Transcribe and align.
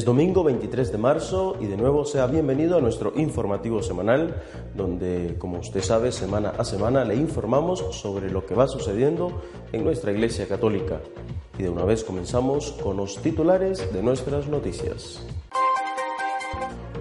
Es 0.00 0.06
domingo 0.06 0.42
23 0.42 0.92
de 0.92 0.96
marzo 0.96 1.58
y 1.60 1.66
de 1.66 1.76
nuevo 1.76 2.06
sea 2.06 2.26
bienvenido 2.26 2.78
a 2.78 2.80
nuestro 2.80 3.12
informativo 3.16 3.82
semanal, 3.82 4.34
donde, 4.74 5.36
como 5.38 5.58
usted 5.58 5.82
sabe, 5.82 6.10
semana 6.10 6.54
a 6.56 6.64
semana 6.64 7.04
le 7.04 7.16
informamos 7.16 7.80
sobre 7.90 8.30
lo 8.30 8.46
que 8.46 8.54
va 8.54 8.66
sucediendo 8.66 9.42
en 9.72 9.84
nuestra 9.84 10.10
Iglesia 10.10 10.48
Católica. 10.48 11.02
Y 11.58 11.64
de 11.64 11.68
una 11.68 11.84
vez 11.84 12.02
comenzamos 12.02 12.72
con 12.82 12.96
los 12.96 13.18
titulares 13.18 13.92
de 13.92 14.02
nuestras 14.02 14.48
noticias. 14.48 15.22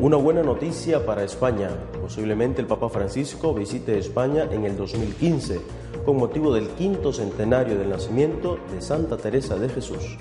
Una 0.02 0.18
buena 0.18 0.44
noticia 0.44 1.06
para 1.06 1.24
España. 1.24 1.70
Posiblemente 2.02 2.60
el 2.60 2.68
Papa 2.68 2.90
Francisco 2.90 3.54
visite 3.54 3.98
España 3.98 4.50
en 4.52 4.66
el 4.66 4.76
2015 4.76 5.62
con 6.06 6.18
motivo 6.18 6.54
del 6.54 6.68
quinto 6.72 7.14
centenario 7.14 7.78
del 7.78 7.92
nacimiento 7.92 8.60
de 8.74 8.82
Santa 8.82 9.16
Teresa 9.16 9.56
de 9.56 9.70
Jesús. 9.70 10.18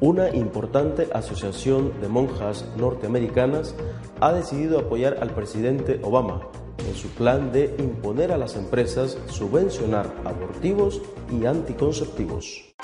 Una 0.00 0.28
importante 0.28 1.08
asociación 1.14 1.98
de 2.02 2.08
monjas 2.08 2.66
norteamericanas 2.76 3.74
ha 4.20 4.32
decidido 4.32 4.78
apoyar 4.78 5.16
al 5.22 5.30
presidente 5.30 6.00
Obama 6.02 6.42
en 6.86 6.94
su 6.94 7.08
plan 7.08 7.50
de 7.50 7.74
imponer 7.78 8.30
a 8.30 8.36
las 8.36 8.56
empresas 8.56 9.16
subvencionar 9.28 10.12
abortivos 10.26 11.00
y 11.30 11.46
anticonceptivos. 11.46 12.74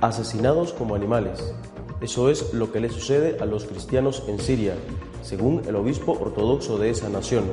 Asesinados 0.00 0.72
como 0.72 0.94
animales. 0.94 1.54
Eso 2.00 2.30
es 2.30 2.54
lo 2.54 2.72
que 2.72 2.80
le 2.80 2.88
sucede 2.88 3.36
a 3.38 3.44
los 3.44 3.66
cristianos 3.66 4.24
en 4.28 4.38
Siria, 4.38 4.74
según 5.22 5.62
el 5.68 5.76
obispo 5.76 6.12
ortodoxo 6.12 6.78
de 6.78 6.88
esa 6.88 7.10
nación, 7.10 7.44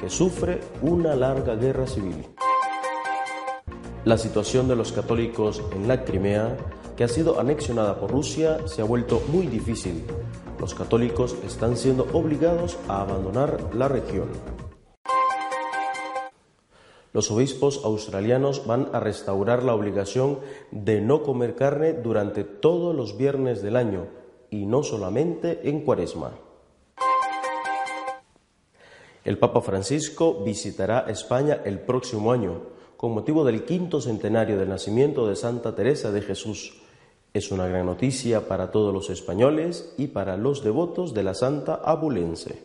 que 0.00 0.08
sufre 0.08 0.60
una 0.82 1.16
larga 1.16 1.56
guerra 1.56 1.88
civil. 1.88 2.26
La 4.04 4.16
situación 4.16 4.68
de 4.68 4.76
los 4.76 4.92
católicos 4.92 5.62
en 5.74 5.86
la 5.86 6.04
Crimea 6.04 6.56
que 7.00 7.04
ha 7.04 7.08
sido 7.08 7.40
anexionada 7.40 7.98
por 7.98 8.10
Rusia, 8.10 8.68
se 8.68 8.82
ha 8.82 8.84
vuelto 8.84 9.22
muy 9.32 9.46
difícil. 9.46 10.04
Los 10.58 10.74
católicos 10.74 11.34
están 11.46 11.78
siendo 11.78 12.06
obligados 12.12 12.76
a 12.88 13.00
abandonar 13.00 13.74
la 13.74 13.88
región. 13.88 14.28
Los 17.14 17.30
obispos 17.30 17.80
australianos 17.86 18.66
van 18.66 18.90
a 18.92 19.00
restaurar 19.00 19.62
la 19.62 19.74
obligación 19.74 20.40
de 20.72 21.00
no 21.00 21.22
comer 21.22 21.54
carne 21.54 21.94
durante 21.94 22.44
todos 22.44 22.94
los 22.94 23.16
viernes 23.16 23.62
del 23.62 23.76
año 23.76 24.08
y 24.50 24.66
no 24.66 24.82
solamente 24.82 25.70
en 25.70 25.80
cuaresma. 25.80 26.32
El 29.24 29.38
Papa 29.38 29.62
Francisco 29.62 30.42
visitará 30.44 31.06
España 31.08 31.62
el 31.64 31.78
próximo 31.80 32.30
año 32.30 32.60
con 32.98 33.12
motivo 33.12 33.42
del 33.46 33.64
quinto 33.64 34.02
centenario 34.02 34.58
del 34.58 34.68
nacimiento 34.68 35.26
de 35.26 35.36
Santa 35.36 35.74
Teresa 35.74 36.12
de 36.12 36.20
Jesús 36.20 36.74
es 37.32 37.50
una 37.52 37.66
gran 37.66 37.86
noticia 37.86 38.48
para 38.48 38.70
todos 38.70 38.92
los 38.92 39.10
españoles 39.10 39.92
y 39.96 40.08
para 40.08 40.36
los 40.36 40.64
devotos 40.64 41.14
de 41.14 41.22
la 41.22 41.34
Santa 41.34 41.74
Abulense. 41.74 42.64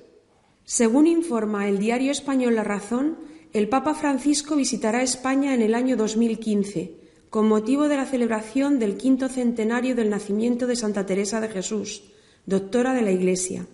Según 0.64 1.06
informa 1.06 1.68
el 1.68 1.78
diario 1.78 2.12
español 2.12 2.56
La 2.56 2.64
Razón, 2.64 3.18
el 3.54 3.70
Papa 3.70 3.94
Francisco 3.94 4.56
visitará 4.56 5.04
España 5.04 5.54
en 5.54 5.62
el 5.62 5.76
año 5.76 5.96
2015, 5.96 6.98
con 7.30 7.48
motivo 7.48 7.88
de 7.88 7.98
la 7.98 8.06
celebración 8.06 8.80
del 8.80 8.98
quinto 8.98 9.30
centenario 9.30 9.96
del 9.96 10.10
nacimiento 10.10 10.68
de 10.68 10.76
Santa 10.76 11.06
Teresa 11.06 11.40
de 11.40 11.50
Jesús, 11.50 12.04
doctora 12.46 12.94
de 12.94 13.04
la 13.04 13.12
Iglesia. 13.12 13.68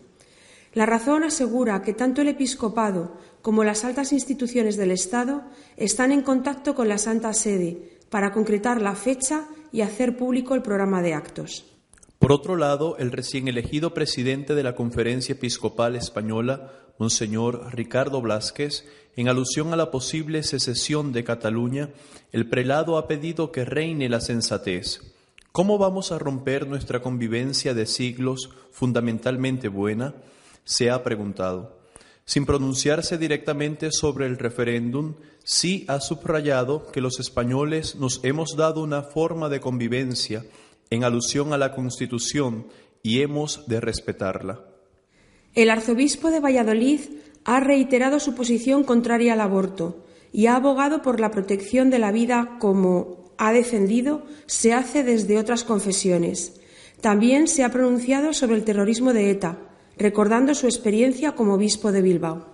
La 0.74 0.86
razón 0.86 1.24
asegura 1.24 1.82
que 1.82 1.94
tanto 1.94 2.22
el 2.22 2.30
episcopado 2.30 3.18
como 3.42 3.64
las 3.64 3.84
altas 3.84 4.14
instituciones 4.14 4.78
del 4.78 4.92
Estado 4.92 5.44
están 5.78 6.12
en 6.12 6.22
contacto 6.22 6.76
con 6.76 6.88
la 6.88 6.98
Santa 6.98 7.34
Sede 7.34 8.01
para 8.12 8.34
concretar 8.34 8.82
la 8.82 8.94
fecha 8.94 9.48
y 9.72 9.82
hacer 9.82 10.18
público 10.18 10.54
el 10.54 10.62
programa 10.62 11.02
de 11.02 11.16
actos. 11.16 11.66
Por 12.20 12.34
otro 12.34 12.56
lado, 12.56 12.98
el 12.98 13.12
recién 13.12 13.48
elegido 13.48 13.96
presidente 13.96 14.54
de 14.54 14.62
la 14.62 14.76
Conferencia 14.76 15.34
Episcopal 15.34 15.96
Española, 15.96 16.72
Monseñor 17.00 17.74
Ricardo 17.74 18.22
Blasquez, 18.22 18.86
en 19.16 19.28
alusión 19.28 19.74
a 19.74 19.78
la 19.78 19.90
posible 19.90 20.44
secesión 20.44 21.14
de 21.14 21.24
Cataluña, 21.24 21.90
el 22.32 22.48
prelado 22.48 22.98
ha 22.98 23.08
pedido 23.08 23.52
que 23.52 23.66
reine 23.66 24.08
la 24.08 24.22
sensatez. 24.22 25.02
¿Cómo 25.52 25.78
vamos 25.78 26.12
a 26.12 26.20
romper 26.20 26.68
nuestra 26.68 27.02
convivencia 27.02 27.74
de 27.74 27.86
siglos 27.86 28.52
fundamentalmente 28.72 29.68
buena? 29.68 30.14
Se 30.64 30.92
ha 30.92 31.04
preguntado. 31.04 31.81
Sin 32.26 32.46
pronunciarse 32.46 33.18
directamente 33.18 33.92
sobre 33.92 34.26
el 34.26 34.38
referéndum, 34.38 35.16
sí 35.44 35.86
ha 35.88 36.00
subrayado 36.00 36.92
que 36.92 37.02
los 37.02 37.20
españoles 37.20 37.96
nos 37.96 38.24
hemos 38.24 38.56
dado 38.56 38.84
una 38.84 39.02
forma 39.02 39.50
de 39.50 39.60
convivencia 39.60 40.46
en 40.90 41.04
alusión 41.04 41.54
a 41.54 41.58
la 41.58 41.74
Constitución 41.74 42.68
y 43.04 43.22
hemos 43.22 43.68
de 43.68 43.82
respetarla. 43.82 44.66
El 45.54 45.70
arzobispo 45.70 46.30
de 46.30 46.40
Valladolid 46.40 47.02
ha 47.44 47.60
reiterado 47.60 48.20
su 48.20 48.36
posición 48.36 48.84
contraria 48.84 49.34
al 49.34 49.42
aborto 49.42 50.06
y 50.32 50.46
ha 50.46 50.56
abogado 50.56 51.02
por 51.02 51.20
la 51.20 51.32
protección 51.32 51.90
de 51.90 52.00
la 52.00 52.12
vida 52.12 52.58
como 52.60 53.34
ha 53.38 53.52
defendido 53.52 54.24
se 54.46 54.74
hace 54.74 55.04
desde 55.04 55.40
otras 55.40 55.64
confesiones. 55.64 56.62
También 57.02 57.48
se 57.48 57.64
ha 57.64 57.72
pronunciado 57.72 58.34
sobre 58.34 58.56
el 58.56 58.64
terrorismo 58.64 59.14
de 59.14 59.32
ETA, 59.32 59.58
recordando 60.02 60.54
su 60.56 60.68
experiencia 60.68 61.34
como 61.34 61.56
obispo 61.56 61.92
de 61.92 62.02
Bilbao. 62.02 62.46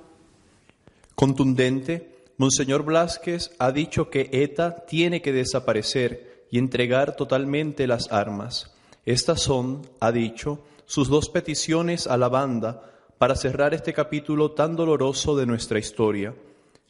Contundente, 1.16 2.18
Monseñor 2.38 2.84
Blasquez 2.84 3.52
ha 3.58 3.72
dicho 3.72 4.09
que 4.09 4.30
ETA 4.31 4.85
tiene 4.85 5.22
que 5.22 5.34
desaparecer 5.34 6.46
y 6.52 6.59
entregar 6.59 7.16
totalmente 7.16 7.88
las 7.88 8.12
armas. 8.12 8.72
Estas 9.06 9.41
son, 9.41 9.81
ha 10.00 10.12
dicho, 10.12 10.59
sus 10.86 11.09
dos 11.09 11.30
peticiones 11.30 12.06
a 12.07 12.18
la 12.18 12.30
banda 12.30 12.84
para 13.18 13.36
cerrar 13.36 13.74
este 13.74 13.94
capítulo 13.94 14.52
tan 14.52 14.75
doloroso 14.75 15.36
de 15.36 15.46
nuestra 15.46 15.80
historia. 15.80 16.36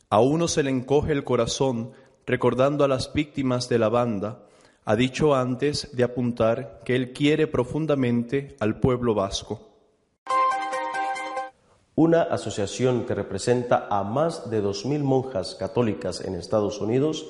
A 0.09 0.19
uno 0.19 0.47
se 0.47 0.63
le 0.63 0.69
encoge 0.69 1.13
el 1.13 1.23
corazón 1.23 1.91
recordando 2.25 2.83
a 2.83 2.87
las 2.87 3.13
víctimas 3.13 3.69
de 3.69 3.79
la 3.79 3.89
banda. 3.89 4.43
Ha 4.83 4.95
dicho 4.95 5.35
antes 5.35 5.95
de 5.95 6.03
apuntar 6.03 6.81
que 6.83 6.95
él 6.95 7.13
quiere 7.13 7.47
profundamente 7.47 8.55
al 8.59 8.79
pueblo 8.79 9.13
vasco. 9.13 9.66
Una 11.99 12.21
asociación 12.21 13.07
que 13.07 13.15
representa 13.15 13.87
a 13.89 14.03
más 14.03 14.51
de 14.51 14.61
2.000 14.61 14.99
monjas 14.99 15.55
católicas 15.55 16.21
en 16.21 16.35
Estados 16.35 16.79
Unidos 16.79 17.25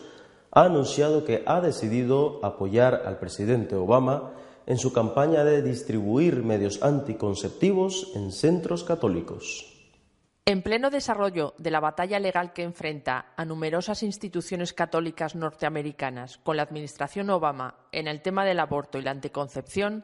ha 0.51 0.65
anunciado 0.65 1.23
que 1.23 1.41
ha 1.45 1.61
decidido 1.61 2.41
apoyar 2.43 3.03
al 3.05 3.17
presidente 3.17 3.77
Obama 3.77 4.33
en 4.65 4.77
su 4.77 4.91
campaña 4.91 5.45
de 5.45 5.61
distribuir 5.61 6.43
medios 6.43 6.83
anticonceptivos 6.83 8.11
en 8.13 8.33
centros 8.33 8.83
católicos. 8.83 9.73
En 10.45 10.61
pleno 10.61 10.89
desarrollo 10.89 11.53
de 11.57 11.71
la 11.71 11.79
batalla 11.79 12.19
legal 12.19 12.51
que 12.51 12.63
enfrenta 12.63 13.27
a 13.37 13.45
numerosas 13.45 14.03
instituciones 14.03 14.73
católicas 14.73 15.33
norteamericanas 15.33 16.39
con 16.39 16.57
la 16.57 16.63
administración 16.63 17.29
Obama 17.29 17.75
en 17.93 18.09
el 18.09 18.21
tema 18.21 18.43
del 18.43 18.59
aborto 18.59 18.97
y 18.97 19.03
la 19.03 19.11
anticoncepción, 19.11 20.03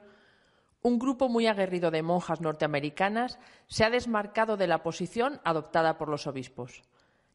un 0.83 0.99
grupo 0.99 1.29
muy 1.29 1.47
aguerrido 1.47 1.91
de 1.91 2.03
monjas 2.03 2.41
norteamericanas 2.41 3.39
se 3.67 3.85
ha 3.85 3.89
desmarcado 3.89 4.57
de 4.57 4.67
la 4.67 4.83
posición 4.83 5.39
adoptada 5.45 5.97
por 5.97 6.09
los 6.09 6.27
obispos. 6.27 6.83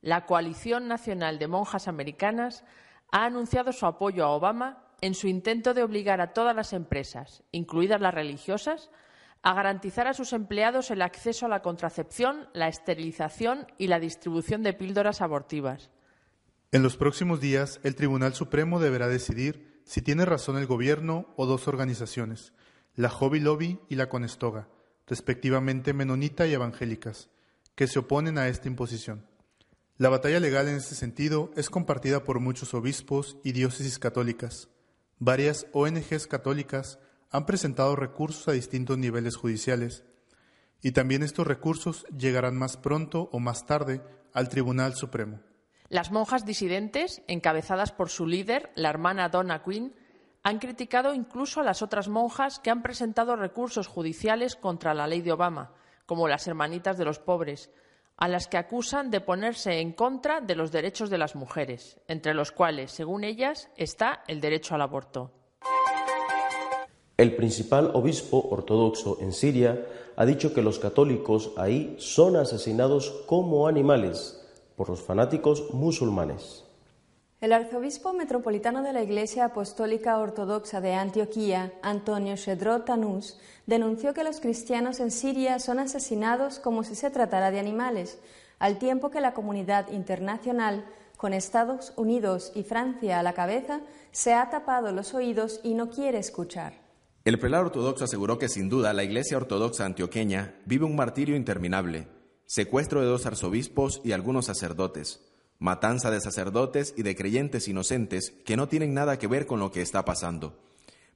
La 0.02 0.26
Coalición 0.26 0.86
Nacional 0.86 1.38
de 1.38 1.48
Monjas 1.48 1.88
Americanas 1.88 2.62
ha 3.10 3.24
anunciado 3.24 3.72
su 3.72 3.86
apoyo 3.86 4.24
a 4.24 4.30
Obama 4.30 4.84
en 5.00 5.14
su 5.14 5.28
intento 5.28 5.72
de 5.72 5.82
obligar 5.82 6.20
a 6.20 6.34
todas 6.34 6.54
las 6.54 6.74
empresas, 6.74 7.42
incluidas 7.50 8.00
las 8.00 8.14
religiosas, 8.14 8.90
a 9.42 9.54
garantizar 9.54 10.06
a 10.08 10.14
sus 10.14 10.32
empleados 10.34 10.90
el 10.90 11.00
acceso 11.00 11.46
a 11.46 11.48
la 11.48 11.62
contracepción, 11.62 12.48
la 12.52 12.68
esterilización 12.68 13.66
y 13.78 13.86
la 13.86 13.98
distribución 13.98 14.62
de 14.62 14.74
píldoras 14.74 15.22
abortivas. 15.22 15.90
En 16.70 16.82
los 16.82 16.98
próximos 16.98 17.40
días, 17.40 17.80
el 17.82 17.94
Tribunal 17.94 18.34
Supremo 18.34 18.78
deberá 18.78 19.08
decidir 19.08 19.80
si 19.84 20.02
tiene 20.02 20.26
razón 20.26 20.58
el 20.58 20.66
Gobierno 20.66 21.32
o 21.36 21.46
dos 21.46 21.66
organizaciones, 21.66 22.52
la 22.98 23.10
Hobby 23.10 23.38
Lobby 23.38 23.78
y 23.88 23.94
la 23.94 24.08
Conestoga, 24.08 24.66
respectivamente 25.06 25.92
menonita 25.92 26.48
y 26.48 26.52
evangélicas, 26.52 27.30
que 27.76 27.86
se 27.86 28.00
oponen 28.00 28.38
a 28.38 28.48
esta 28.48 28.66
imposición. 28.66 29.24
La 29.98 30.08
batalla 30.08 30.40
legal 30.40 30.66
en 30.66 30.74
este 30.74 30.96
sentido 30.96 31.52
es 31.54 31.70
compartida 31.70 32.24
por 32.24 32.40
muchos 32.40 32.74
obispos 32.74 33.36
y 33.44 33.52
diócesis 33.52 34.00
católicas. 34.00 34.68
Varias 35.20 35.68
ONGs 35.74 36.26
católicas 36.26 36.98
han 37.30 37.46
presentado 37.46 37.94
recursos 37.94 38.48
a 38.48 38.52
distintos 38.52 38.98
niveles 38.98 39.36
judiciales, 39.36 40.02
y 40.82 40.90
también 40.90 41.22
estos 41.22 41.46
recursos 41.46 42.04
llegarán 42.06 42.56
más 42.56 42.76
pronto 42.76 43.28
o 43.30 43.38
más 43.38 43.64
tarde 43.64 44.02
al 44.32 44.48
Tribunal 44.48 44.96
Supremo. 44.96 45.38
Las 45.88 46.10
monjas 46.10 46.44
disidentes, 46.44 47.22
encabezadas 47.28 47.92
por 47.92 48.10
su 48.10 48.26
líder, 48.26 48.72
la 48.74 48.90
hermana 48.90 49.28
Donna 49.28 49.62
Quinn, 49.62 49.94
han 50.42 50.58
criticado 50.58 51.14
incluso 51.14 51.60
a 51.60 51.64
las 51.64 51.82
otras 51.82 52.08
monjas 52.08 52.58
que 52.58 52.70
han 52.70 52.82
presentado 52.82 53.36
recursos 53.36 53.86
judiciales 53.86 54.56
contra 54.56 54.94
la 54.94 55.06
ley 55.06 55.20
de 55.20 55.32
Obama, 55.32 55.72
como 56.06 56.28
las 56.28 56.46
hermanitas 56.46 56.96
de 56.96 57.04
los 57.04 57.18
pobres, 57.18 57.70
a 58.16 58.28
las 58.28 58.48
que 58.48 58.56
acusan 58.56 59.10
de 59.10 59.20
ponerse 59.20 59.80
en 59.80 59.92
contra 59.92 60.40
de 60.40 60.56
los 60.56 60.72
derechos 60.72 61.10
de 61.10 61.18
las 61.18 61.36
mujeres, 61.36 62.00
entre 62.08 62.34
los 62.34 62.50
cuales, 62.50 62.90
según 62.90 63.24
ellas, 63.24 63.70
está 63.76 64.24
el 64.26 64.40
derecho 64.40 64.74
al 64.74 64.82
aborto. 64.82 65.32
El 67.16 67.34
principal 67.36 67.90
obispo 67.94 68.48
ortodoxo 68.50 69.18
en 69.20 69.32
Siria 69.32 69.84
ha 70.16 70.24
dicho 70.24 70.54
que 70.54 70.62
los 70.62 70.78
católicos 70.78 71.52
ahí 71.56 71.96
son 71.98 72.36
asesinados 72.36 73.10
como 73.26 73.66
animales 73.66 74.40
por 74.76 74.88
los 74.88 75.00
fanáticos 75.00 75.74
musulmanes. 75.74 76.67
El 77.40 77.52
arzobispo 77.52 78.12
metropolitano 78.12 78.82
de 78.82 78.92
la 78.92 79.00
Iglesia 79.00 79.44
Apostólica 79.44 80.18
Ortodoxa 80.18 80.80
de 80.80 80.94
Antioquía, 80.94 81.72
Antonio 81.82 82.34
Shedrot 82.34 82.84
Tanús, 82.84 83.38
denunció 83.64 84.12
que 84.12 84.24
los 84.24 84.40
cristianos 84.40 84.98
en 84.98 85.12
Siria 85.12 85.60
son 85.60 85.78
asesinados 85.78 86.58
como 86.58 86.82
si 86.82 86.96
se 86.96 87.10
tratara 87.10 87.52
de 87.52 87.60
animales, 87.60 88.18
al 88.58 88.80
tiempo 88.80 89.12
que 89.12 89.20
la 89.20 89.34
comunidad 89.34 89.88
internacional, 89.92 90.84
con 91.16 91.32
Estados 91.32 91.92
Unidos 91.94 92.50
y 92.56 92.64
Francia 92.64 93.20
a 93.20 93.22
la 93.22 93.34
cabeza, 93.34 93.82
se 94.10 94.34
ha 94.34 94.50
tapado 94.50 94.90
los 94.90 95.14
oídos 95.14 95.60
y 95.62 95.74
no 95.74 95.90
quiere 95.90 96.18
escuchar. 96.18 96.72
El 97.24 97.38
prelado 97.38 97.66
ortodoxo 97.66 98.02
aseguró 98.02 98.40
que 98.40 98.48
sin 98.48 98.68
duda 98.68 98.92
la 98.92 99.04
Iglesia 99.04 99.36
Ortodoxa 99.36 99.84
antioqueña 99.84 100.56
vive 100.66 100.86
un 100.86 100.96
martirio 100.96 101.36
interminable, 101.36 102.08
secuestro 102.46 103.00
de 103.00 103.06
dos 103.06 103.26
arzobispos 103.26 104.00
y 104.02 104.10
algunos 104.10 104.46
sacerdotes, 104.46 105.20
matanza 105.58 106.10
de 106.10 106.20
sacerdotes 106.20 106.94
y 106.96 107.02
de 107.02 107.16
creyentes 107.16 107.68
inocentes 107.68 108.32
que 108.44 108.56
no 108.56 108.68
tienen 108.68 108.94
nada 108.94 109.18
que 109.18 109.26
ver 109.26 109.46
con 109.46 109.60
lo 109.60 109.70
que 109.70 109.82
está 109.82 110.04
pasando, 110.04 110.58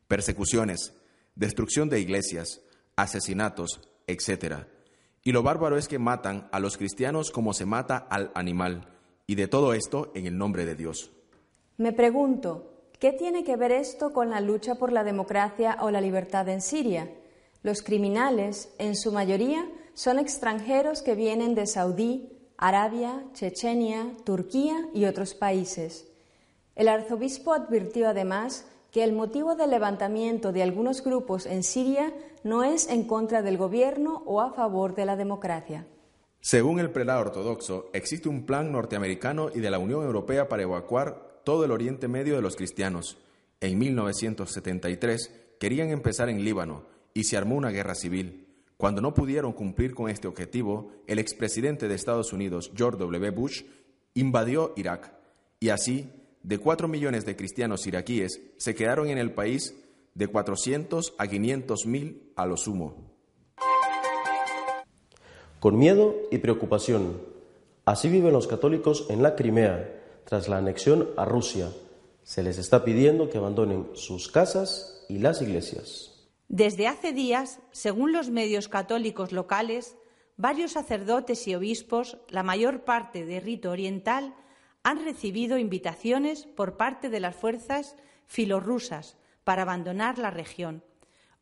persecuciones, 0.08 0.94
destrucción 1.34 1.88
de 1.88 2.00
iglesias, 2.00 2.60
asesinatos, 2.96 3.80
etc. 4.06 4.66
Y 5.22 5.32
lo 5.32 5.42
bárbaro 5.42 5.78
es 5.78 5.88
que 5.88 5.98
matan 5.98 6.48
a 6.52 6.60
los 6.60 6.76
cristianos 6.76 7.30
como 7.30 7.54
se 7.54 7.66
mata 7.66 7.96
al 7.96 8.32
animal, 8.34 8.88
y 9.26 9.36
de 9.36 9.48
todo 9.48 9.74
esto 9.74 10.12
en 10.14 10.26
el 10.26 10.36
nombre 10.36 10.66
de 10.66 10.74
Dios. 10.74 11.12
Me 11.76 11.92
pregunto, 11.92 12.72
¿Qué 13.02 13.12
tiene 13.12 13.42
que 13.42 13.56
ver 13.56 13.72
esto 13.72 14.12
con 14.12 14.30
la 14.30 14.40
lucha 14.40 14.76
por 14.76 14.92
la 14.92 15.02
democracia 15.02 15.76
o 15.80 15.90
la 15.90 16.00
libertad 16.00 16.48
en 16.48 16.60
Siria? 16.60 17.10
Los 17.64 17.82
criminales, 17.82 18.72
en 18.78 18.94
su 18.94 19.10
mayoría, 19.10 19.68
son 19.92 20.20
extranjeros 20.20 21.02
que 21.02 21.16
vienen 21.16 21.56
de 21.56 21.66
Saudí, 21.66 22.30
Arabia, 22.62 23.24
Chechenia, 23.34 24.12
Turquía 24.22 24.88
y 24.94 25.06
otros 25.06 25.34
países. 25.34 26.06
El 26.76 26.86
arzobispo 26.86 27.52
advirtió 27.52 28.08
además 28.08 28.64
que 28.92 29.02
el 29.02 29.12
motivo 29.12 29.56
del 29.56 29.70
levantamiento 29.70 30.52
de 30.52 30.62
algunos 30.62 31.02
grupos 31.02 31.44
en 31.46 31.64
Siria 31.64 32.12
no 32.44 32.62
es 32.62 32.88
en 32.88 33.02
contra 33.02 33.42
del 33.42 33.58
gobierno 33.58 34.22
o 34.26 34.40
a 34.40 34.52
favor 34.52 34.94
de 34.94 35.06
la 35.06 35.16
democracia. 35.16 35.88
Según 36.40 36.78
el 36.78 36.92
prelado 36.92 37.22
ortodoxo, 37.22 37.90
existe 37.94 38.28
un 38.28 38.46
plan 38.46 38.70
norteamericano 38.70 39.50
y 39.52 39.58
de 39.58 39.70
la 39.72 39.80
Unión 39.80 40.04
Europea 40.04 40.48
para 40.48 40.62
evacuar 40.62 41.40
todo 41.42 41.64
el 41.64 41.72
Oriente 41.72 42.06
Medio 42.06 42.36
de 42.36 42.42
los 42.42 42.54
cristianos. 42.54 43.18
En 43.60 43.76
1973 43.76 45.56
querían 45.58 45.90
empezar 45.90 46.28
en 46.28 46.44
Líbano 46.44 46.84
y 47.12 47.24
se 47.24 47.36
armó 47.36 47.56
una 47.56 47.70
guerra 47.70 47.96
civil. 47.96 48.51
Cuando 48.76 49.00
no 49.00 49.14
pudieron 49.14 49.52
cumplir 49.52 49.94
con 49.94 50.10
este 50.10 50.28
objetivo, 50.28 50.90
el 51.06 51.18
expresidente 51.18 51.88
de 51.88 51.94
Estados 51.94 52.32
Unidos, 52.32 52.72
George 52.74 52.98
W. 52.98 53.30
Bush, 53.30 53.62
invadió 54.14 54.72
Irak 54.76 55.12
y 55.60 55.68
así, 55.68 56.10
de 56.42 56.58
cuatro 56.58 56.88
millones 56.88 57.24
de 57.24 57.36
cristianos 57.36 57.86
iraquíes, 57.86 58.40
se 58.56 58.74
quedaron 58.74 59.08
en 59.08 59.18
el 59.18 59.32
país 59.32 59.76
de 60.14 60.26
400 60.26 61.14
a 61.16 61.28
500 61.28 61.86
mil 61.86 62.32
a 62.34 62.46
lo 62.46 62.56
sumo. 62.56 63.12
Con 65.60 65.78
miedo 65.78 66.16
y 66.32 66.38
preocupación. 66.38 67.20
Así 67.84 68.08
viven 68.08 68.32
los 68.32 68.48
católicos 68.48 69.06
en 69.08 69.22
la 69.22 69.36
Crimea, 69.36 70.02
tras 70.24 70.48
la 70.48 70.58
anexión 70.58 71.10
a 71.16 71.24
Rusia. 71.24 71.70
Se 72.24 72.42
les 72.42 72.58
está 72.58 72.84
pidiendo 72.84 73.30
que 73.30 73.38
abandonen 73.38 73.90
sus 73.94 74.28
casas 74.28 75.04
y 75.08 75.18
las 75.18 75.42
iglesias. 75.42 76.11
Desde 76.52 76.86
hace 76.86 77.14
días, 77.14 77.60
según 77.70 78.12
los 78.12 78.28
medios 78.28 78.68
católicos 78.68 79.32
locales, 79.32 79.96
varios 80.36 80.72
sacerdotes 80.72 81.48
y 81.48 81.54
obispos, 81.54 82.18
la 82.28 82.42
mayor 82.42 82.84
parte 82.84 83.24
de 83.24 83.40
rito 83.40 83.70
oriental, 83.70 84.34
han 84.82 85.02
recibido 85.02 85.56
invitaciones 85.56 86.44
por 86.44 86.76
parte 86.76 87.08
de 87.08 87.20
las 87.20 87.34
fuerzas 87.34 87.96
filorrusas 88.26 89.16
para 89.44 89.62
abandonar 89.62 90.18
la 90.18 90.30
región. 90.30 90.84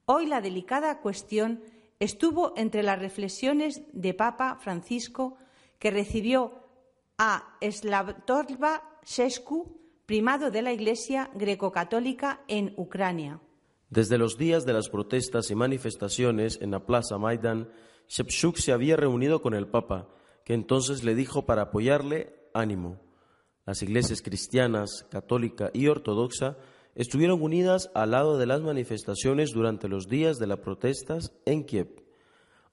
Hoy 0.04 0.26
la 0.26 0.40
delicada 0.40 1.00
cuestión 1.00 1.64
estuvo 1.98 2.54
entre 2.56 2.84
las 2.84 3.00
reflexiones 3.00 3.82
de 3.92 4.14
Papa 4.14 4.58
Francisco, 4.60 5.38
que 5.80 5.90
recibió 5.90 6.68
a 7.18 7.58
Slavtorba 7.60 9.00
Shesku, 9.04 9.76
primado 10.06 10.52
de 10.52 10.62
la 10.62 10.72
Iglesia 10.72 11.30
greco-católica 11.34 12.42
en 12.46 12.74
Ucrania. 12.76 13.40
Desde 13.90 14.18
los 14.18 14.38
días 14.38 14.64
de 14.64 14.72
las 14.72 14.88
protestas 14.88 15.50
y 15.50 15.56
manifestaciones 15.56 16.60
en 16.62 16.70
la 16.70 16.86
Plaza 16.86 17.18
Maidan, 17.18 17.68
Shepshuk 18.06 18.56
se 18.56 18.70
había 18.70 18.94
reunido 18.96 19.42
con 19.42 19.52
el 19.52 19.66
Papa, 19.66 20.08
que 20.44 20.54
entonces 20.54 21.02
le 21.02 21.16
dijo 21.16 21.44
para 21.44 21.62
apoyarle 21.62 22.48
ánimo. 22.54 23.00
Las 23.66 23.82
iglesias 23.82 24.22
cristianas, 24.22 25.06
católica 25.10 25.70
y 25.74 25.88
ortodoxa 25.88 26.56
estuvieron 26.94 27.42
unidas 27.42 27.90
al 27.92 28.12
lado 28.12 28.38
de 28.38 28.46
las 28.46 28.60
manifestaciones 28.60 29.50
durante 29.50 29.88
los 29.88 30.08
días 30.08 30.38
de 30.38 30.46
las 30.46 30.60
protestas 30.60 31.32
en 31.44 31.64
Kiev. 31.64 31.88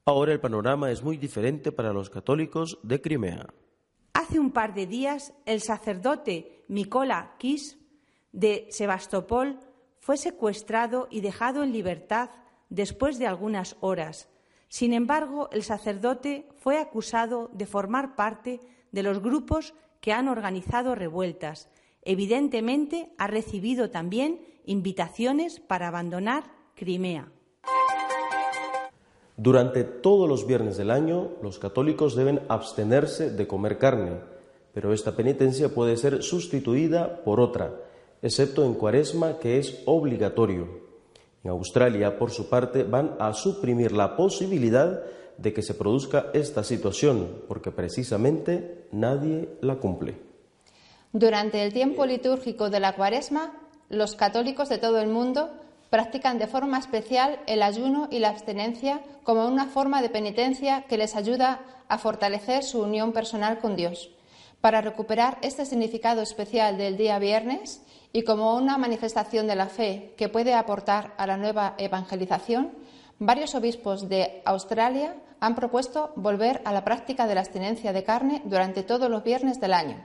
Ahora 0.04 0.32
el 0.32 0.40
panorama 0.40 0.92
es 0.92 1.02
muy 1.02 1.16
diferente 1.16 1.72
para 1.72 1.92
los 1.92 2.10
católicos 2.10 2.78
de 2.84 3.00
Crimea. 3.00 3.52
Hace 4.12 4.38
un 4.38 4.52
par 4.52 4.72
de 4.72 4.86
días, 4.86 5.34
el 5.46 5.62
sacerdote 5.62 6.64
Mikola 6.68 7.34
Kis 7.38 7.76
de 8.30 8.68
Sebastopol 8.70 9.58
fue 10.08 10.16
secuestrado 10.16 11.06
y 11.10 11.20
dejado 11.20 11.62
en 11.62 11.70
libertad 11.70 12.30
después 12.70 13.18
de 13.18 13.26
algunas 13.26 13.76
horas. 13.80 14.30
Sin 14.68 14.94
embargo, 14.94 15.50
el 15.52 15.62
sacerdote 15.62 16.48
fue 16.56 16.78
acusado 16.78 17.50
de 17.52 17.66
formar 17.66 18.16
parte 18.16 18.58
de 18.90 19.02
los 19.02 19.20
grupos 19.20 19.74
que 20.00 20.14
han 20.14 20.28
organizado 20.28 20.94
revueltas. 20.94 21.68
Evidentemente, 22.00 23.12
ha 23.18 23.26
recibido 23.26 23.90
también 23.90 24.40
invitaciones 24.64 25.60
para 25.60 25.88
abandonar 25.88 26.44
Crimea. 26.74 27.30
Durante 29.36 29.84
todos 29.84 30.26
los 30.26 30.46
viernes 30.46 30.78
del 30.78 30.90
año, 30.90 31.32
los 31.42 31.58
católicos 31.58 32.16
deben 32.16 32.40
abstenerse 32.48 33.30
de 33.30 33.46
comer 33.46 33.76
carne, 33.76 34.20
pero 34.72 34.94
esta 34.94 35.14
penitencia 35.14 35.68
puede 35.68 35.98
ser 35.98 36.22
sustituida 36.22 37.22
por 37.24 37.40
otra, 37.40 37.74
excepto 38.22 38.64
en 38.64 38.74
cuaresma, 38.74 39.38
que 39.38 39.58
es 39.58 39.82
obligatorio. 39.86 40.88
En 41.44 41.50
Australia, 41.50 42.18
por 42.18 42.30
su 42.30 42.48
parte, 42.48 42.82
van 42.82 43.16
a 43.18 43.32
suprimir 43.32 43.92
la 43.92 44.16
posibilidad 44.16 45.02
de 45.36 45.52
que 45.52 45.62
se 45.62 45.74
produzca 45.74 46.26
esta 46.34 46.64
situación, 46.64 47.42
porque 47.46 47.70
precisamente 47.70 48.86
nadie 48.92 49.48
la 49.60 49.76
cumple. 49.76 50.16
Durante 51.12 51.64
el 51.64 51.72
tiempo 51.72 52.04
litúrgico 52.04 52.70
de 52.70 52.80
la 52.80 52.94
cuaresma, 52.94 53.54
los 53.88 54.14
católicos 54.14 54.68
de 54.68 54.78
todo 54.78 55.00
el 55.00 55.08
mundo 55.08 55.48
practican 55.90 56.38
de 56.38 56.46
forma 56.46 56.78
especial 56.78 57.40
el 57.46 57.62
ayuno 57.62 58.08
y 58.10 58.18
la 58.18 58.28
abstenencia 58.28 59.00
como 59.22 59.46
una 59.46 59.66
forma 59.66 60.02
de 60.02 60.10
penitencia 60.10 60.82
que 60.82 60.98
les 60.98 61.16
ayuda 61.16 61.60
a 61.88 61.98
fortalecer 61.98 62.62
su 62.62 62.82
unión 62.82 63.12
personal 63.12 63.58
con 63.58 63.76
Dios. 63.76 64.10
Para 64.60 64.80
recuperar 64.80 65.38
este 65.40 65.64
significado 65.64 66.20
especial 66.20 66.76
del 66.76 66.96
día 66.96 67.18
viernes 67.18 67.80
y 68.12 68.22
como 68.22 68.56
una 68.56 68.78
manifestación 68.78 69.46
de 69.46 69.56
la 69.56 69.68
fe 69.68 70.14
que 70.16 70.28
puede 70.28 70.54
aportar 70.54 71.14
a 71.18 71.26
la 71.26 71.36
nueva 71.36 71.74
evangelización, 71.78 72.72
varios 73.18 73.54
obispos 73.54 74.08
de 74.08 74.42
Australia 74.44 75.16
han 75.40 75.54
propuesto 75.54 76.12
volver 76.16 76.62
a 76.64 76.72
la 76.72 76.84
práctica 76.84 77.26
de 77.26 77.34
la 77.34 77.42
abstinencia 77.42 77.92
de 77.92 78.04
carne 78.04 78.42
durante 78.44 78.82
todos 78.82 79.10
los 79.10 79.22
viernes 79.22 79.60
del 79.60 79.74
año. 79.74 80.04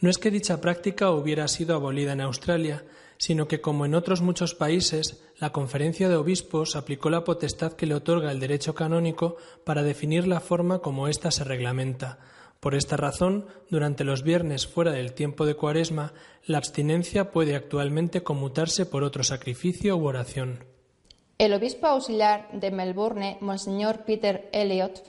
No 0.00 0.08
es 0.08 0.18
que 0.18 0.30
dicha 0.30 0.60
práctica 0.60 1.10
hubiera 1.10 1.46
sido 1.48 1.74
abolida 1.74 2.12
en 2.12 2.22
Australia, 2.22 2.84
sino 3.18 3.46
que, 3.48 3.60
como 3.60 3.84
en 3.84 3.94
otros 3.94 4.22
muchos 4.22 4.54
países, 4.54 5.22
la 5.38 5.52
Conferencia 5.52 6.08
de 6.08 6.16
Obispos 6.16 6.74
aplicó 6.74 7.10
la 7.10 7.22
potestad 7.22 7.74
que 7.74 7.84
le 7.84 7.94
otorga 7.94 8.32
el 8.32 8.40
derecho 8.40 8.74
canónico 8.74 9.36
para 9.64 9.82
definir 9.82 10.26
la 10.26 10.40
forma 10.40 10.78
como 10.78 11.06
ésta 11.06 11.30
se 11.30 11.44
reglamenta. 11.44 12.18
Por 12.60 12.74
esta 12.74 12.98
razón, 12.98 13.46
durante 13.70 14.04
los 14.04 14.22
viernes 14.22 14.66
fuera 14.66 14.92
del 14.92 15.14
tiempo 15.14 15.46
de 15.46 15.54
Cuaresma, 15.54 16.12
la 16.44 16.58
abstinencia 16.58 17.30
puede 17.30 17.56
actualmente 17.56 18.22
conmutarse 18.22 18.84
por 18.84 19.02
otro 19.02 19.24
sacrificio 19.24 19.96
u 19.96 20.06
oración. 20.06 20.66
El 21.38 21.54
obispo 21.54 21.86
auxiliar 21.86 22.48
de 22.52 22.70
Melbourne, 22.70 23.38
Monseñor 23.40 24.04
Peter 24.04 24.50
Elliot, 24.52 25.02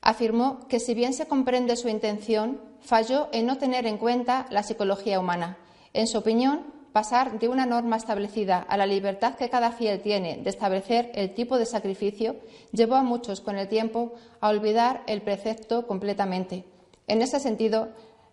afirmó 0.00 0.66
que 0.66 0.80
si 0.80 0.94
bien 0.94 1.12
se 1.12 1.28
comprende 1.28 1.76
su 1.76 1.90
intención, 1.90 2.58
falló 2.80 3.28
en 3.32 3.44
no 3.44 3.58
tener 3.58 3.86
en 3.86 3.98
cuenta 3.98 4.46
la 4.48 4.62
psicología 4.62 5.20
humana. 5.20 5.58
En 5.92 6.06
su 6.06 6.16
opinión, 6.16 6.72
pasar 6.92 7.38
de 7.38 7.48
una 7.48 7.66
norma 7.66 7.96
establecida 7.96 8.60
a 8.60 8.78
la 8.78 8.86
libertad 8.86 9.34
que 9.34 9.50
cada 9.50 9.72
fiel 9.72 10.00
tiene 10.00 10.38
de 10.38 10.48
establecer 10.48 11.12
el 11.14 11.34
tipo 11.34 11.58
de 11.58 11.66
sacrificio 11.66 12.36
llevó 12.72 12.94
a 12.94 13.02
muchos 13.02 13.42
con 13.42 13.58
el 13.58 13.68
tiempo 13.68 14.14
a 14.40 14.48
olvidar 14.48 15.02
el 15.06 15.20
precepto 15.20 15.86
completamente. 15.86 16.64
En 17.08 17.22
ese 17.22 17.40
sentido, 17.40 17.88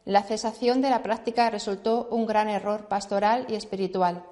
la 0.05 0.24
cesación 0.24 0.82
de 0.82 0.89
la 0.89 1.01
práctica 1.01 1.50
resultó 1.50 2.08
un 2.12 2.25
gran 2.25 2.50
error 2.50 2.88
pastoral 2.88 3.48
y 3.50 3.55
espiritual. 3.55 4.24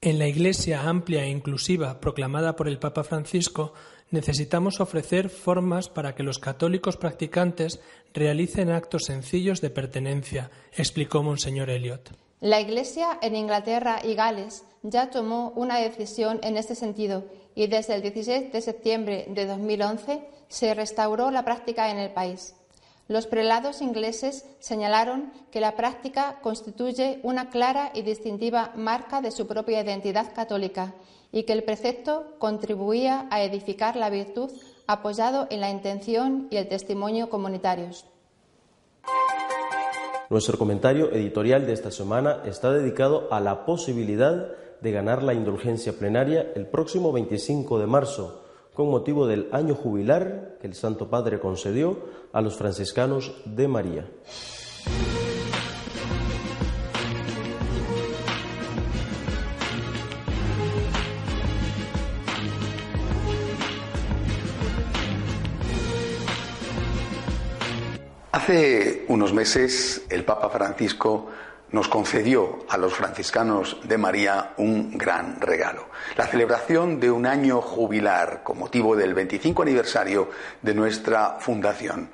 En 0.00 0.20
la 0.20 0.28
Iglesia 0.28 0.82
amplia 0.88 1.24
e 1.24 1.30
inclusiva 1.30 1.98
proclamada 1.98 2.54
por 2.54 2.68
el 2.68 2.78
Papa 2.78 3.02
Francisco, 3.02 3.72
necesitamos 4.10 4.80
ofrecer 4.80 5.28
formas 5.28 5.88
para 5.88 6.14
que 6.14 6.22
los 6.22 6.38
católicos 6.38 6.96
practicantes 6.96 7.80
realicen 8.14 8.70
actos 8.70 9.06
sencillos 9.06 9.60
de 9.60 9.70
pertenencia, 9.70 10.50
explicó 10.76 11.24
Monseñor 11.24 11.68
Elliot. 11.68 12.12
La 12.40 12.60
Iglesia 12.60 13.18
en 13.20 13.34
Inglaterra 13.34 14.00
y 14.04 14.14
Gales 14.14 14.64
ya 14.82 15.10
tomó 15.10 15.50
una 15.56 15.78
decisión 15.78 16.38
en 16.44 16.56
este 16.56 16.76
sentido 16.76 17.24
y 17.56 17.66
desde 17.66 17.96
el 17.96 18.02
16 18.02 18.52
de 18.52 18.60
septiembre 18.60 19.26
de 19.30 19.46
2011 19.46 20.20
se 20.46 20.74
restauró 20.74 21.32
la 21.32 21.44
práctica 21.44 21.90
en 21.90 21.98
el 21.98 22.12
país. 22.12 22.54
Los 23.08 23.26
prelados 23.26 23.80
ingleses 23.80 24.44
señalaron 24.58 25.32
que 25.50 25.62
la 25.62 25.76
práctica 25.76 26.40
constituye 26.42 27.20
una 27.22 27.48
clara 27.48 27.90
y 27.94 28.02
distintiva 28.02 28.72
marca 28.76 29.22
de 29.22 29.30
su 29.30 29.46
propia 29.46 29.80
identidad 29.80 30.34
católica 30.34 30.94
y 31.32 31.44
que 31.44 31.54
el 31.54 31.64
precepto 31.64 32.34
contribuía 32.38 33.26
a 33.30 33.42
edificar 33.42 33.96
la 33.96 34.10
virtud 34.10 34.50
apoyado 34.86 35.46
en 35.48 35.60
la 35.60 35.70
intención 35.70 36.48
y 36.50 36.58
el 36.58 36.68
testimonio 36.68 37.30
comunitarios. 37.30 38.04
Nuestro 40.28 40.58
comentario 40.58 41.10
editorial 41.10 41.66
de 41.66 41.72
esta 41.72 41.90
semana 41.90 42.42
está 42.44 42.70
dedicado 42.70 43.32
a 43.32 43.40
la 43.40 43.64
posibilidad 43.64 44.48
de 44.82 44.92
ganar 44.92 45.22
la 45.22 45.32
indulgencia 45.32 45.94
plenaria 45.94 46.52
el 46.54 46.66
próximo 46.66 47.10
25 47.12 47.78
de 47.78 47.86
marzo, 47.86 48.44
con 48.78 48.90
motivo 48.90 49.26
del 49.26 49.48
año 49.50 49.74
jubilar 49.74 50.56
que 50.60 50.68
el 50.68 50.74
Santo 50.74 51.10
Padre 51.10 51.40
concedió 51.40 51.98
a 52.32 52.40
los 52.40 52.54
franciscanos 52.56 53.34
de 53.44 53.66
María. 53.66 54.06
Hace 68.30 69.06
unos 69.08 69.32
meses 69.32 70.06
el 70.08 70.24
Papa 70.24 70.48
Francisco 70.50 71.26
nos 71.72 71.88
concedió 71.88 72.60
a 72.68 72.76
los 72.76 72.94
franciscanos 72.94 73.78
de 73.84 73.98
María 73.98 74.54
un 74.56 74.96
gran 74.96 75.40
regalo, 75.40 75.88
la 76.16 76.26
celebración 76.26 76.98
de 76.98 77.10
un 77.10 77.26
año 77.26 77.60
jubilar 77.60 78.42
con 78.42 78.58
motivo 78.58 78.96
del 78.96 79.14
25 79.14 79.62
aniversario 79.62 80.30
de 80.62 80.74
nuestra 80.74 81.36
fundación. 81.40 82.10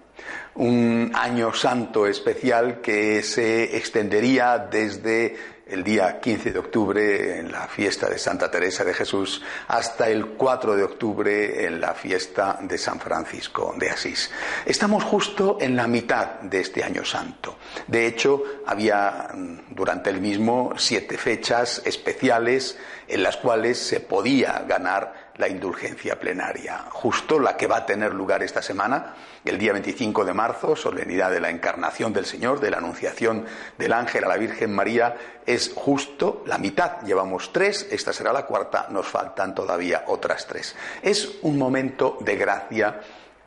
Un 0.56 1.10
año 1.14 1.52
santo 1.52 2.06
especial 2.06 2.80
que 2.80 3.22
se 3.22 3.76
extendería 3.76 4.58
desde 4.58 5.36
el 5.66 5.82
día 5.82 6.20
15 6.20 6.52
de 6.52 6.58
octubre 6.58 7.38
en 7.38 7.50
la 7.50 7.66
fiesta 7.68 8.08
de 8.08 8.18
Santa 8.18 8.50
Teresa 8.50 8.84
de 8.84 8.92
Jesús 8.92 9.42
hasta 9.68 10.08
el 10.08 10.28
4 10.28 10.76
de 10.76 10.82
octubre 10.82 11.66
en 11.66 11.80
la 11.80 11.94
fiesta 11.94 12.58
de 12.60 12.76
San 12.76 13.00
Francisco 13.00 13.74
de 13.78 13.90
Asís. 13.90 14.30
Estamos 14.66 15.04
justo 15.04 15.58
en 15.60 15.74
la 15.74 15.86
mitad 15.86 16.40
de 16.40 16.60
este 16.60 16.84
año 16.84 17.04
santo. 17.04 17.56
De 17.86 18.06
hecho, 18.06 18.42
había 18.66 19.30
mm, 19.34 19.74
durante 19.74 20.10
el 20.10 20.20
mismo 20.20 20.74
siete 20.76 21.16
fechas 21.16 21.82
especiales 21.84 22.78
en 23.08 23.22
las 23.22 23.36
cuales 23.36 23.78
se 23.78 24.00
podía 24.00 24.64
ganar 24.68 25.23
la 25.36 25.48
indulgencia 25.48 26.18
plenaria, 26.18 26.84
justo 26.90 27.38
la 27.38 27.56
que 27.56 27.66
va 27.66 27.78
a 27.78 27.86
tener 27.86 28.14
lugar 28.14 28.42
esta 28.42 28.62
semana, 28.62 29.14
el 29.44 29.58
día 29.58 29.72
25 29.72 30.24
de 30.24 30.32
marzo, 30.32 30.76
solemnidad 30.76 31.30
de 31.30 31.40
la 31.40 31.50
encarnación 31.50 32.12
del 32.12 32.24
Señor, 32.24 32.60
de 32.60 32.70
la 32.70 32.78
anunciación 32.78 33.44
del 33.76 33.92
ángel 33.92 34.24
a 34.24 34.28
la 34.28 34.36
Virgen 34.36 34.72
María, 34.74 35.16
es 35.44 35.72
justo 35.74 36.42
la 36.46 36.58
mitad. 36.58 37.02
Llevamos 37.02 37.52
tres, 37.52 37.88
esta 37.90 38.12
será 38.12 38.32
la 38.32 38.46
cuarta, 38.46 38.86
nos 38.90 39.06
faltan 39.06 39.54
todavía 39.54 40.04
otras 40.06 40.46
tres. 40.46 40.76
Es 41.02 41.38
un 41.42 41.58
momento 41.58 42.18
de 42.20 42.36
gracia 42.36 43.00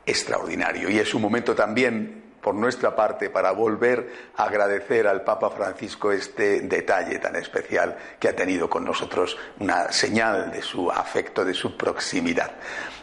extraordinario 0.04 0.90
y 0.90 0.98
es 0.98 1.14
un 1.14 1.22
momento 1.22 1.54
también 1.54 2.27
por 2.40 2.54
nuestra 2.54 2.94
parte 2.94 3.30
para 3.30 3.52
volver 3.52 4.30
a 4.36 4.44
agradecer 4.44 5.06
al 5.06 5.22
Papa 5.22 5.50
Francisco 5.50 6.12
este 6.12 6.60
detalle 6.60 7.18
tan 7.18 7.36
especial 7.36 7.96
que 8.18 8.28
ha 8.28 8.36
tenido 8.36 8.68
con 8.70 8.84
nosotros, 8.84 9.36
una 9.58 9.90
señal 9.92 10.50
de 10.52 10.62
su 10.62 10.90
afecto, 10.90 11.44
de 11.44 11.54
su 11.54 11.76
proximidad. 11.76 12.52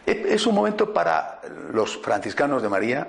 Es 0.05 0.45
un 0.45 0.55
momento 0.55 0.93
para 0.93 1.41
los 1.71 1.97
franciscanos 1.97 2.61
de 2.61 2.69
María 2.69 3.07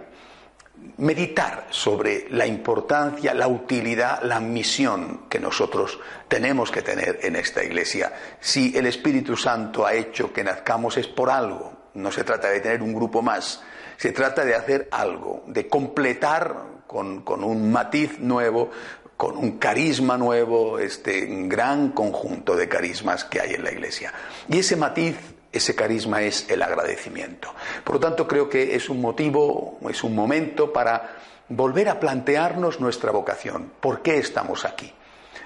meditar 0.99 1.67
sobre 1.71 2.27
la 2.31 2.47
importancia, 2.47 3.35
la 3.35 3.49
utilidad, 3.49 4.23
la 4.23 4.41
misión 4.41 5.23
que 5.29 5.41
nosotros 5.41 5.99
tenemos 6.29 6.71
que 6.71 6.83
tener 6.83 7.21
en 7.23 7.37
esta 7.37 7.63
iglesia. 7.65 8.13
Si 8.41 8.77
el 8.77 8.87
Espíritu 8.87 9.37
Santo 9.37 9.87
ha 9.87 9.95
hecho 9.95 10.33
que 10.33 10.45
nazcamos 10.45 10.97
es 10.97 11.07
por 11.07 11.31
algo, 11.31 11.91
no 11.95 12.13
se 12.13 12.25
trata 12.25 12.49
de 12.49 12.61
tener 12.61 12.83
un 12.83 12.95
grupo 12.95 13.23
más, 13.23 13.63
se 13.97 14.13
trata 14.13 14.45
de 14.45 14.55
hacer 14.55 14.89
algo, 14.91 15.43
de 15.47 15.69
completar 15.69 16.77
con, 16.87 17.23
un 17.45 17.73
matiz 17.73 18.19
nuevo, 18.19 18.71
con 19.17 19.37
un 19.37 19.59
carisma 19.59 20.17
nuevo, 20.17 20.79
este 20.79 21.27
gran 21.47 21.91
conjunto 21.91 22.57
de 22.57 22.69
carismas 22.69 23.25
que 23.25 23.41
hay 23.41 23.55
en 23.55 23.65
la 23.65 23.73
Iglesia. 23.73 24.13
Y 24.49 24.59
ese 24.59 24.77
matiz, 24.77 25.17
ese 25.53 25.75
carisma 25.75 26.23
es 26.23 26.49
el 26.51 26.63
agradecimiento. 26.63 27.55
Por 27.85 27.97
lo 27.97 28.01
tanto, 28.01 28.29
creo 28.29 28.49
que 28.49 28.75
es 28.75 28.89
un 28.89 29.01
motivo, 29.01 29.79
es 29.89 30.05
un 30.05 30.15
momento 30.15 30.73
para 30.73 31.17
volver 31.49 31.89
a 31.89 32.01
plantearnos 32.01 32.81
nuestra 32.81 33.11
vocación. 33.11 33.73
¿Por 33.81 34.03
qué 34.03 34.19
estamos 34.19 34.65
aquí? 34.65 34.93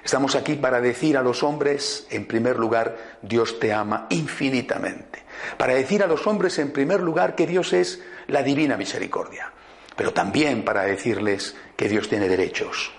Estamos 0.05 0.35
aquí 0.35 0.55
para 0.55 0.81
decir 0.81 1.17
a 1.17 1.23
los 1.23 1.43
hombres, 1.43 2.07
en 2.11 2.27
primer 2.27 2.59
lugar, 2.59 2.97
Dios 3.23 3.61
te 3.61 3.73
ama 3.73 4.07
infinitamente. 4.09 5.23
Para 5.57 5.75
decir 5.75 6.03
a 6.03 6.07
los 6.07 6.27
hombres, 6.27 6.59
en 6.59 6.73
primer 6.73 7.01
lugar, 7.01 7.35
que 7.35 7.47
Dios 7.47 7.73
es 7.73 8.03
la 8.27 8.43
divina 8.43 8.77
misericordia, 8.77 9.53
pero 9.97 10.13
también 10.13 10.65
para 10.65 10.83
decirles 10.83 11.57
que 11.77 11.89
Dios 11.89 12.09
tiene 12.09 12.29
derechos, 12.29 12.93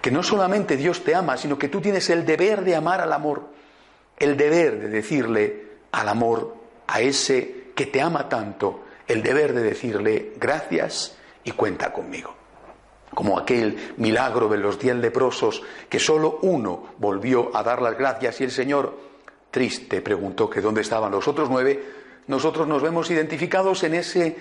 que 0.00 0.10
no 0.10 0.22
solamente 0.22 0.76
Dios 0.76 1.04
te 1.04 1.14
ama, 1.14 1.36
sino 1.36 1.58
que 1.58 1.68
tú 1.68 1.80
tienes 1.80 2.10
el 2.10 2.26
deber 2.26 2.62
de 2.62 2.76
amar 2.76 3.00
al 3.00 3.12
amor, 3.12 3.48
el 4.18 4.36
deber 4.36 4.80
de 4.80 4.88
decirle 4.88 5.64
al 5.92 6.08
amor, 6.08 6.56
a 6.86 7.00
ese 7.00 7.72
que 7.74 7.86
te 7.86 8.00
ama 8.00 8.28
tanto, 8.28 8.84
el 9.06 9.22
deber 9.22 9.52
de 9.52 9.62
decirle 9.62 10.32
gracias 10.36 11.16
y 11.44 11.52
cuenta 11.52 11.92
conmigo. 11.92 12.34
Como 13.14 13.38
aquel 13.38 13.94
milagro 13.96 14.48
de 14.48 14.58
los 14.58 14.78
diez 14.78 14.96
leprosos, 14.96 15.62
que 15.88 16.00
solo 16.00 16.38
uno 16.42 16.94
volvió 16.98 17.56
a 17.56 17.62
dar 17.62 17.80
las 17.80 17.96
gracias 17.96 18.40
y 18.40 18.44
el 18.44 18.50
Señor, 18.50 19.13
triste, 19.54 20.02
preguntó 20.02 20.50
que 20.50 20.60
dónde 20.60 20.80
estaban 20.80 21.12
los 21.12 21.28
otros 21.28 21.48
nueve, 21.48 21.80
nosotros 22.26 22.66
nos 22.66 22.82
vemos 22.82 23.08
identificados 23.08 23.84
en 23.84 23.94
ese 23.94 24.36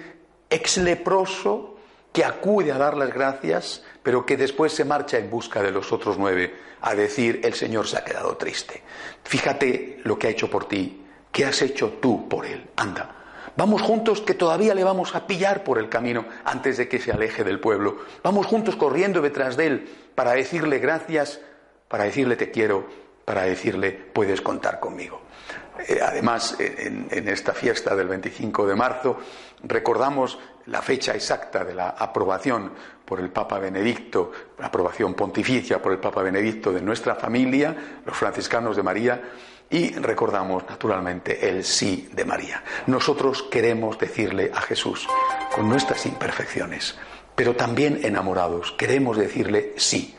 ex 0.49 0.77
leproso 0.77 1.77
que 2.11 2.25
acude 2.25 2.71
a 2.71 2.79
dar 2.79 2.97
las 2.97 3.13
gracias, 3.13 3.83
pero 4.01 4.25
que 4.25 4.37
después 4.37 4.73
se 4.73 4.85
marcha 4.85 5.19
en 5.19 5.29
busca 5.29 5.61
de 5.61 5.69
los 5.69 5.91
otros 5.91 6.17
nueve 6.17 6.51
a 6.81 6.95
decir, 6.95 7.41
el 7.43 7.53
Señor 7.53 7.85
se 7.87 7.97
ha 7.97 8.03
quedado 8.03 8.37
triste. 8.37 8.81
Fíjate 9.23 9.99
lo 10.03 10.17
que 10.17 10.25
ha 10.25 10.31
hecho 10.31 10.49
por 10.49 10.67
ti, 10.67 11.03
qué 11.31 11.45
has 11.45 11.61
hecho 11.61 11.99
tú 12.01 12.27
por 12.27 12.47
él. 12.47 12.71
Anda, 12.75 13.15
vamos 13.55 13.83
juntos 13.83 14.19
que 14.19 14.33
todavía 14.33 14.73
le 14.73 14.83
vamos 14.83 15.13
a 15.13 15.27
pillar 15.27 15.63
por 15.63 15.77
el 15.77 15.89
camino 15.89 16.25
antes 16.43 16.77
de 16.77 16.89
que 16.89 16.97
se 16.97 17.11
aleje 17.11 17.43
del 17.43 17.59
pueblo. 17.59 17.97
Vamos 18.23 18.47
juntos 18.47 18.75
corriendo 18.75 19.21
detrás 19.21 19.57
de 19.57 19.67
él 19.67 19.89
para 20.15 20.31
decirle 20.31 20.79
gracias, 20.79 21.39
para 21.87 22.05
decirle 22.05 22.35
te 22.35 22.49
quiero, 22.49 23.02
para 23.25 23.43
decirle 23.43 23.91
puedes 23.91 24.41
contar 24.41 24.79
conmigo. 24.79 25.21
Eh, 25.87 25.99
además, 26.01 26.55
en, 26.59 27.27
esta 27.27 27.53
fiesta 27.53 27.95
del 27.95 28.07
25 28.07 28.67
de 28.67 28.75
marzo 28.75 29.17
recordamos 29.63 30.37
la 30.67 30.81
fecha 30.81 31.13
exacta 31.13 31.65
de 31.65 31.73
la 31.73 31.89
aprobación 31.89 32.71
por 33.03 33.19
el 33.19 33.31
Papa 33.31 33.59
Benedicto, 33.59 34.31
la 34.59 34.67
aprobación 34.67 35.13
pontificia 35.13 35.81
por 35.81 35.91
el 35.91 35.99
Papa 35.99 36.21
Benedicto 36.21 36.71
de 36.71 36.81
nuestra 36.81 37.15
familia, 37.15 38.01
los 38.05 38.15
franciscanos 38.15 38.75
de 38.75 38.83
María, 38.83 39.21
y 39.69 39.93
recordamos 39.93 40.63
naturalmente 40.69 41.49
el 41.49 41.63
sí 41.63 42.07
de 42.13 42.25
María. 42.25 42.63
Nosotros 42.87 43.43
queremos 43.43 43.97
decirle 43.97 44.51
a 44.53 44.61
Jesús, 44.61 45.07
con 45.53 45.67
nuestras 45.67 46.05
imperfecciones, 46.05 46.97
pero 47.35 47.55
también 47.55 47.99
enamorados, 48.03 48.71
queremos 48.73 49.17
decirle 49.17 49.73
sí. 49.77 50.15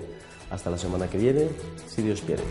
Hasta 0.50 0.70
la 0.70 0.78
semana 0.78 1.08
que 1.08 1.18
viene, 1.18 1.48
si 1.86 2.02
Dios 2.02 2.22
quiere. 2.22 2.42